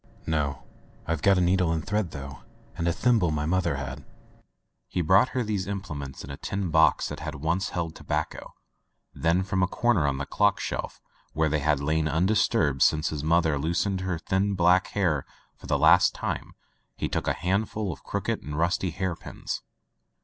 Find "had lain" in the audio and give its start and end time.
11.59-12.07